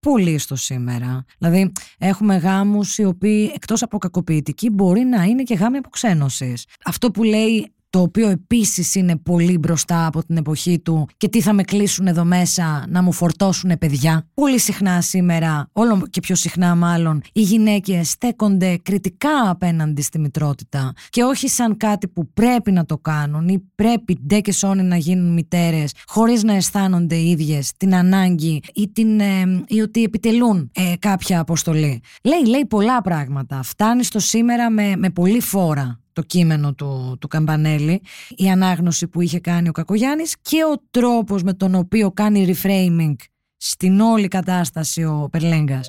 [0.00, 1.24] πολύ στο σήμερα.
[1.38, 6.64] Δηλαδή, έχουμε γάμους οι οποίοι εκτός από κακοποιητικοί μπορεί να είναι και γάμοι αποξένωσης.
[6.84, 11.40] Αυτό που λέει το οποίο επίσης είναι πολύ μπροστά από την εποχή του και τι
[11.40, 14.26] θα με κλείσουν εδώ μέσα να μου φορτώσουν παιδιά.
[14.34, 20.92] Πολύ συχνά σήμερα, όλο και πιο συχνά μάλλον, οι γυναίκες στέκονται κριτικά απέναντι στη μητρότητα
[21.08, 24.96] και όχι σαν κάτι που πρέπει να το κάνουν ή πρέπει ντε και σώνει να
[24.96, 30.70] γίνουν μητέρες χωρίς να αισθάνονται οι ίδιες την ανάγκη ή, την, ε, ή ότι επιτελούν
[30.74, 32.00] ε, κάποια αποστολή.
[32.22, 33.62] Λέει, λέει πολλά πράγματα.
[33.62, 38.02] Φτάνει στο σήμερα με, με πολύ φόρα το κείμενο του, του Καμπανέλη,
[38.36, 43.14] η ανάγνωση που είχε κάνει ο Κακογιάννης και ο τρόπος με τον οποίο κάνει reframing
[43.56, 45.88] στην όλη κατάσταση ο Περλέγκας.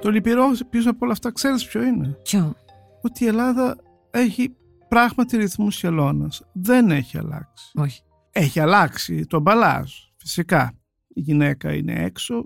[0.00, 2.54] Το λυπηρό πίσω από όλα αυτά ξέρεις ποιο είναι; Ποιο;
[3.00, 3.76] Ότι η Ελλάδα
[4.10, 4.56] έχει
[4.94, 6.42] πράγματι ρυθμού χελώνας.
[6.52, 7.70] Δεν έχει αλλάξει.
[7.74, 8.02] Όχι.
[8.30, 10.74] Έχει αλλάξει το μπαλάζ, φυσικά.
[11.08, 12.44] Η γυναίκα είναι έξω,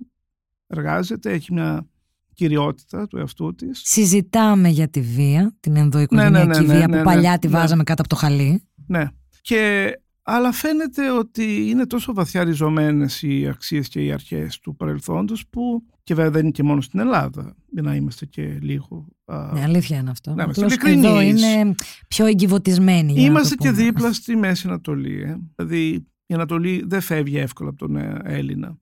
[0.67, 1.87] εργάζεται, έχει μια
[2.35, 3.81] κυριότητα του εαυτού της.
[3.85, 8.03] Συζητάμε για τη βία, την ενδοοικογενειακή ναι, ναι, ναι, βία που παλιά τη βάζαμε κάτω
[8.03, 8.63] από το χαλί.
[8.87, 9.05] Ναι.
[9.41, 15.47] Και αλλά φαίνεται ότι είναι τόσο βαθιά ριζωμένες οι αξίες και οι αρχές του παρελθόντος
[15.51, 19.07] που και βέβαια δεν είναι και μόνο στην Ελλάδα για να είμαστε και λίγο
[19.53, 20.35] ναι, αλήθεια είναι αυτό.
[20.35, 21.75] Να είμαστε εδώ είναι
[22.09, 23.13] πιο εγκυβωτισμένοι.
[23.13, 25.23] Είμαστε και δίπλα στη Μέση Ανατολή.
[25.23, 25.37] Ε.
[25.55, 28.79] Δηλαδή η Ανατολή δεν φεύγει εύκολα από τον ε, Έλληνα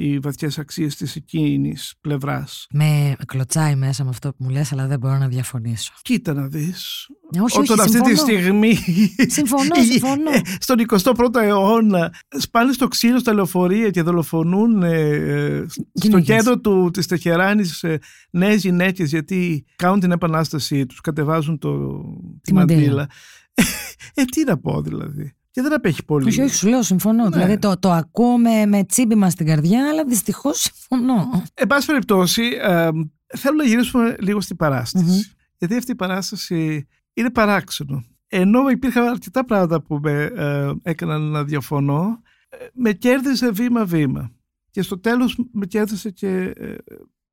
[0.00, 2.66] οι βαθιές αξίες της εκείνης πλευράς.
[2.70, 5.92] Με κλωτσάει μέσα με αυτό που μου λες, αλλά δεν μπορώ να διαφωνήσω.
[6.02, 7.06] Κοίτα να δεις.
[7.36, 8.74] Ε, όχι, Όταν αυτή τη στιγμή.
[9.36, 10.30] Συμφωνώ, συμφωνώ.
[10.58, 17.06] Στον 21ο αιώνα σπάνε στο ξύλο στα λεωφορεία και δολοφονούν ε, στο κέντρο του, της
[17.06, 17.98] Τεχεράνης ε,
[18.30, 22.02] νέες γυναίκες γιατί κάνουν την επανάστασή τους, κατεβάζουν το,
[22.42, 23.08] τη μαντήλα.
[24.14, 26.28] Ε, τι να πω δηλαδή και δεν απέχει πολύ.
[26.28, 27.22] Όχι, όχι, σου λέω, συμφωνώ.
[27.22, 27.30] Ναι.
[27.30, 31.42] Δηλαδή το, το ακούω με, με τσίμπημα στην καρδιά, αλλά δυστυχώς συμφωνώ.
[31.54, 32.88] Εν πάση περιπτώσει, ε,
[33.36, 38.04] θέλω να γυρίσουμε λίγο στην παρασταση Γιατί αυτή η παράσταση είναι παράξενο.
[38.26, 44.32] Ενώ υπήρχαν αρκετά πράγματα που με ε, έκαναν να διαφωνώ, ε, με κέρδισε βήμα-βήμα.
[44.70, 46.76] Και στο τέλος με κέρδισε και ε,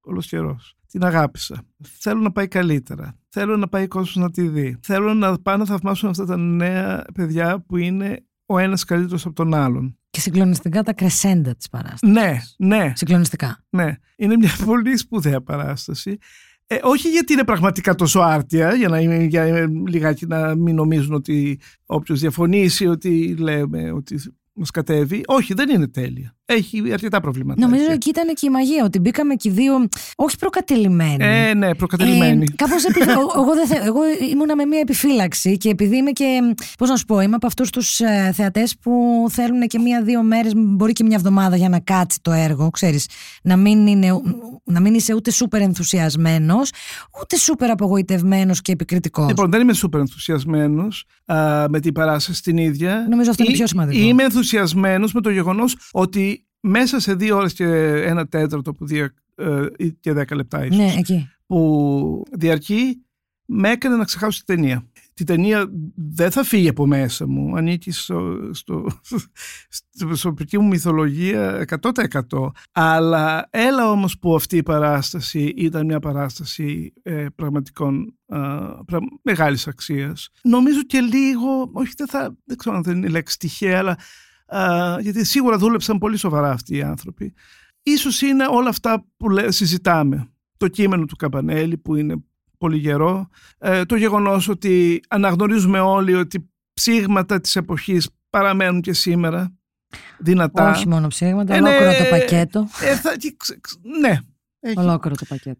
[0.07, 0.75] ολοσχερός.
[0.87, 1.63] Την αγάπησα.
[1.99, 3.17] Θέλω να πάει καλύτερα.
[3.29, 4.77] Θέλω να πάει κόσμος να τη δει.
[4.81, 9.35] Θέλω να πάνε να θαυμάσουν αυτά τα νέα παιδιά που είναι ο ένας καλύτερος από
[9.35, 9.97] τον άλλον.
[10.09, 12.15] Και συγκλονιστικά τα κρεσέντα της παράστασης.
[12.15, 12.93] Ναι, ναι.
[12.95, 13.65] Συγκλονιστικά.
[13.69, 13.95] Ναι.
[14.15, 16.17] Είναι μια πολύ σπουδαία παράσταση.
[16.67, 21.59] Ε, όχι γιατί είναι πραγματικά τόσο άρτια, για να, για λιγάκι να μην νομίζουν ότι
[21.85, 24.19] όποιος διαφωνήσει ότι λέμε ότι
[24.53, 25.23] μας κατέβει.
[25.25, 26.36] Όχι, δεν είναι τέλεια.
[26.49, 27.61] Έχει αρκετά προβλήματα.
[27.61, 29.87] Νομίζω εκεί ήταν και η μαγεία, ότι μπήκαμε και οι δύο.
[30.15, 31.17] Όχι προκατελημένοι.
[31.19, 32.45] Ε, ναι, προκατελημένοι.
[32.51, 33.09] Ε, Κάπως επιφυ...
[33.39, 33.99] εγώ, δεν εγώ
[34.31, 36.39] ήμουνα με μία επιφύλαξη και επειδή είμαι και.
[36.77, 40.51] Πώς να σου πω, είμαι από αυτούς τους ε, θεατές που θέλουν και μία-δύο μέρες,
[40.55, 42.69] μπορεί και μία εβδομάδα για να κάτσει το έργο.
[42.69, 43.09] Ξέρεις,
[43.43, 44.21] να, μην είναι,
[44.63, 46.71] να μην είσαι ούτε σούπερ ενθουσιασμένος,
[47.21, 49.27] ούτε σούπερ απογοητευμένος και επικριτικός.
[49.27, 51.05] Λοιπόν, δεν είμαι σούπερ ενθουσιασμένος
[51.69, 53.05] με την παράσταση την ίδια.
[53.09, 54.03] Νομίζω αυτό είναι πιο σημαντικό.
[54.03, 56.36] Είμαι ενθουσιασμένος με το γεγονός ότι
[56.67, 57.65] μέσα σε δύο ώρες και
[58.05, 59.65] ένα τέταρτο που δια, ε,
[59.99, 61.29] και δέκα λεπτά ίσως, ναι, εκεί.
[61.45, 63.01] που διαρκεί,
[63.49, 64.87] με έκανε να ξεχάσω την ταινία.
[65.13, 68.87] Τη ταινία δεν θα φύγει από μέσα μου, ανήκει στο, στο,
[69.69, 72.21] στην προσωπική μου μυθολογία 100%.
[72.71, 78.37] Αλλά έλα όμως που αυτή η παράσταση ήταν μια παράσταση ε, πραγματικών ε,
[78.85, 80.29] πρα, μεγάλης αξίας.
[80.43, 83.97] Νομίζω και λίγο, όχι δεν, θα, δεν ξέρω αν δεν είναι λέξη τυχαία, αλλά
[84.99, 87.33] γιατί σίγουρα δούλεψαν πολύ σοβαρά αυτοί οι άνθρωποι.
[87.83, 90.31] Ίσως είναι όλα αυτά που συζητάμε.
[90.57, 92.15] Το κείμενο του Καμπανέλη που είναι
[92.57, 93.27] πολύ γερό.
[93.57, 99.57] Ε, το γεγονός ότι αναγνωρίζουμε όλοι ότι ψήγματα της εποχής παραμένουν και σήμερα
[100.19, 100.71] δυνατά.
[100.71, 102.67] Όχι μόνο ψήγματα, ε, ολόκληρο το πακέτο.
[102.81, 103.11] Ε, θα,
[103.99, 104.17] ναι.
[104.59, 105.59] Έχει, ολόκληρο το πακέτο.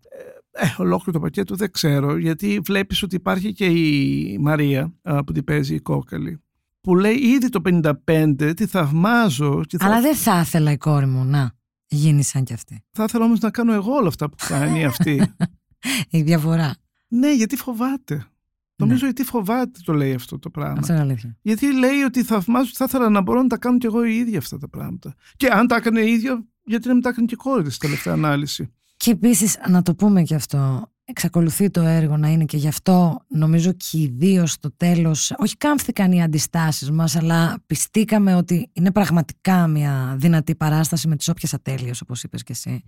[0.51, 4.93] Ε, ολόκληρο το πακέτο δεν ξέρω, γιατί βλέπεις ότι υπάρχει και η Μαρία
[5.25, 6.41] που την παίζει η κόκαλη
[6.87, 7.61] που λέει ήδη το
[8.05, 9.61] 55 τη θαυμάζω.
[9.67, 11.51] Και Αλλά δεν θα ήθελα η κόρη μου να
[11.87, 12.83] γίνει σαν κι αυτή.
[12.91, 15.33] Θα ήθελα όμως να κάνω εγώ όλα αυτά που κάνει αυτή.
[16.09, 16.75] η διαφορά.
[17.07, 18.25] Ναι, γιατί φοβάται.
[18.75, 20.77] Νομίζω ότι φοβάται το λέει αυτό το πράγμα.
[20.79, 21.37] Αυτό είναι αλήθεια.
[21.41, 24.37] Γιατί λέει ότι θαυμάζω, θα ήθελα να μπορώ να τα κάνω κι εγώ οι ίδιοι
[24.37, 25.13] αυτά τα πράγματα.
[25.35, 27.75] Και αν τα έκανε η ίδια, γιατί να μην τα έκανε και η κόρη της
[27.75, 28.73] στη τελευταία ανάλυση.
[28.97, 33.19] Και επίσης, να το πούμε και αυτό, εξακολουθεί το έργο να είναι και γι' αυτό
[33.27, 38.91] νομίζω και οι δύο στο τέλος όχι κάμφθηκαν οι αντιστάσεις μας αλλά πιστήκαμε ότι είναι
[38.91, 42.83] πραγματικά μια δυνατή παράσταση με τις όποιες ατέλειες όπως είπες και εσύ.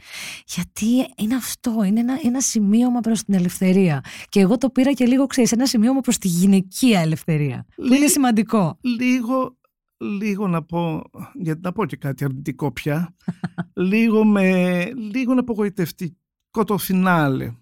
[0.46, 0.86] Γιατί
[1.18, 4.04] είναι αυτό, είναι ένα, ένα σημείωμα προς την ελευθερία.
[4.30, 8.08] Και εγώ το πήρα και λίγο ξέρεις ένα σημείωμα προς τη γυναικεία ελευθερία που είναι
[8.08, 8.78] σημαντικό.
[8.82, 9.58] Λίγο
[9.98, 11.02] λίγο να πω,
[11.34, 13.16] γιατί να πω και κάτι αρνητικό πια,
[13.92, 17.54] λίγο με λίγο απογοητευτικό το φινάλε.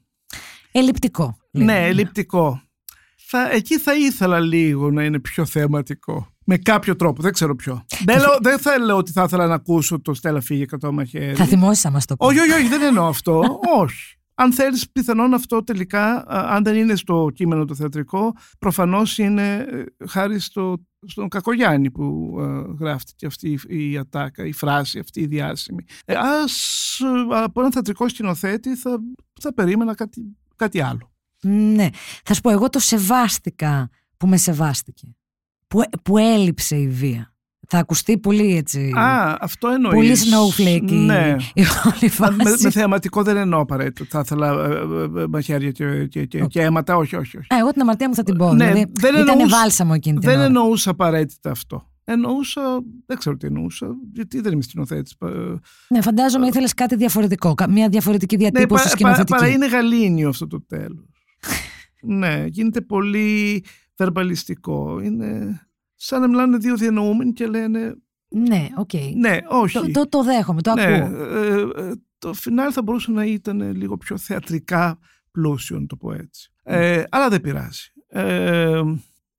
[0.79, 1.37] Ελλειπτικό.
[1.51, 2.61] Ναι, ελλειπτικό.
[3.29, 6.27] Θα, εκεί θα ήθελα λίγο να είναι πιο θεματικό.
[6.45, 7.85] Με κάποιο τρόπο, δεν ξέρω ποιο.
[8.05, 11.35] Δεν, λέω, δεν θα λέω ότι θα ήθελα να ακούσω το Στέλλα φύγε κατά μαχαίρι.
[11.35, 12.25] Θα θυμόσαι να μας το πω.
[12.25, 13.43] Όχι, όχι, όχι, δεν εννοώ αυτό.
[13.81, 14.15] όχι.
[14.33, 19.83] Αν θέλεις πιθανόν αυτό τελικά, αν δεν είναι στο κείμενο το θεατρικό, προφανώς είναι ε,
[20.07, 25.83] χάρη στο, στον Κακογιάννη που ε, γράφτηκε αυτή η ατάκα, η φράση αυτή η διάσημη.
[26.05, 28.99] Ε, ας από έναν θεατρικό σκηνοθέτη θα,
[29.41, 31.11] θα περίμενα κάτι κάτι άλλο.
[31.41, 31.89] Ναι.
[32.23, 35.15] Θα σου πω, εγώ το σεβάστηκα που με σεβάστηκε.
[35.67, 37.31] Που, που έλειψε η βία.
[37.69, 38.91] Θα ακουστεί πολύ έτσι.
[38.97, 39.95] Α, αυτό εννοείς.
[39.95, 41.35] Πολύ snowflake ναι.
[41.53, 42.35] η όλη φάση.
[42.35, 44.05] Με, με θεαματικό δεν εννοώ απαραίτητο.
[44.09, 44.73] Θα ήθελα ε,
[45.19, 46.47] ε, ε, μαχαίρια και, και, και, okay.
[46.47, 46.95] και αίματα.
[46.95, 47.37] Όχι, όχι.
[47.37, 47.53] όχι.
[47.53, 48.53] Α, εγώ την αμαρτία μου θα την πω.
[48.53, 50.45] Ναι, δηλαδή, δεν ήταν εννοούσα, βάλσαμο εκείνη την Δεν ώρα.
[50.45, 51.87] εννοούσα απαραίτητα αυτό.
[52.09, 55.15] Εννοούσα, δεν ξέρω τι εννοούσα, γιατί δεν είμαι σκηνοθέτης.
[55.89, 59.31] Ναι, φαντάζομαι ήθελες κάτι διαφορετικό, μια διαφορετική διατύπωση ναι, σκηνοθετική.
[59.31, 61.05] Παρά είναι γαλήνιο αυτό το τέλος.
[62.19, 63.63] ναι, γίνεται πολύ
[63.95, 64.99] βερμπαλιστικό.
[64.99, 65.59] Είναι
[65.95, 67.95] σαν να μιλάνε δύο διανοούμενοι και λένε.
[68.27, 68.89] Ναι, οκ.
[68.93, 69.11] Okay.
[69.15, 69.79] Ναι, όχι.
[69.79, 71.23] Το, το, το δέχομαι, το ναι, ακούω.
[71.23, 74.99] Ε, ε, το φινάλε θα μπορούσε να ήταν λίγο πιο θεατρικά
[75.31, 76.51] πλούσιο, να το πω έτσι.
[76.63, 77.91] Ε, αλλά δεν πειράζει.
[78.07, 78.81] Ε,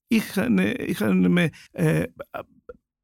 [0.07, 2.03] είχαν, είχαν με ε,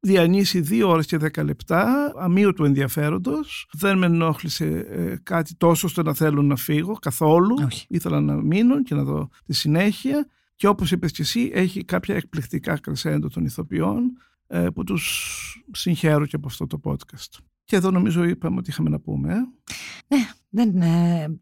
[0.05, 3.69] διανύσει δύο ώρες και δέκα λεπτά αμύωτου ενδιαφέροντος.
[3.71, 7.55] Δεν με ενόχλησε ε, κάτι τόσο ώστε να θέλω να φύγω καθόλου.
[7.65, 7.85] Όχι.
[7.89, 10.27] Ήθελα να μείνω και να δω τη συνέχεια.
[10.55, 16.25] Και όπως είπες και εσύ, έχει κάποια εκπληκτικά κρεσέντο των ηθοποιών ε, που τους συγχαίρω
[16.25, 17.39] και από αυτό το podcast.
[17.63, 19.33] Και εδώ νομίζω είπαμε ότι είχαμε να πούμε.
[19.33, 19.37] Ε.
[20.07, 21.39] Ναι, δεν, ε,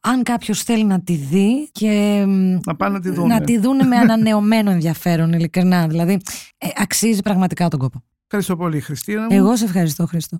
[0.00, 2.24] αν κάποιος θέλει να τη δει και
[2.66, 5.86] να πάνε να τη δουν, να τη δουν με ανανεωμένο ενδιαφέρον ειλικρινά.
[5.86, 6.20] Δηλαδή
[6.58, 8.02] ε, αξίζει πραγματικά τον κόπο.
[8.24, 9.28] Ευχαριστώ πολύ Χριστίνα μου.
[9.30, 10.38] Εγώ σε ευχαριστώ Χρήστο.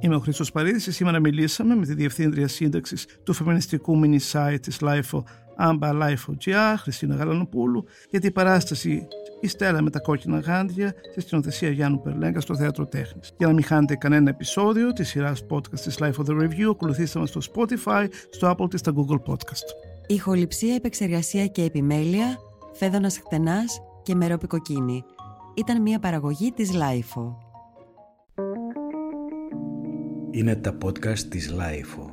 [0.00, 4.58] Είμαι ο Χρήστος Παρίδης και σήμερα μιλήσαμε με τη Διευθύντρια Σύνταξης του φεμινιστικού mini site
[4.62, 5.22] της LIFO
[5.58, 9.06] Amba LIFO.gr, Χριστίνα Γαλανοπούλου, για την παράσταση
[9.42, 13.32] η Στέλλα με τα κόκκινα γάντια στη σκηνοθεσία Γιάννου Περλέγκα στο Θέατρο Τέχνης.
[13.38, 17.18] Για να μην χάνετε κανένα επεισόδιο της σειράς podcast της Life of the Review, ακολουθήστε
[17.18, 19.66] μας στο Spotify, στο Apple και στα Google Podcast.
[20.06, 22.38] Ηχοληψία, επεξεργασία και επιμέλεια,
[22.72, 25.04] φέδωνας χτενάς και μερόπικοκίνη.
[25.54, 27.34] Ήταν μια παραγωγή της LIFO.
[30.30, 32.11] Είναι τα podcast της LIFO.